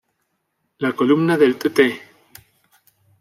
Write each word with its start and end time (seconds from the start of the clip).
La 0.79 0.93
columna 1.01 1.37
del 1.37 1.57
tte. 1.57 1.87